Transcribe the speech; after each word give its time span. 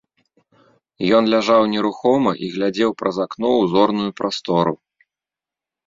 Ён 1.17 1.23
ляжаў 1.33 1.61
нерухома 1.75 2.31
і 2.47 2.51
глядзеў 2.55 2.97
праз 3.05 3.15
акно 3.27 3.49
ў 3.61 3.71
зорную 3.79 4.11
прастору. 4.23 4.73